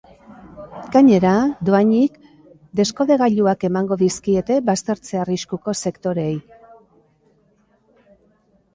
[0.95, 1.33] Gainera,
[1.69, 2.15] dohainik
[2.81, 6.37] deskodegailuak emango dizkiete baztertze arriskuko sektoreei.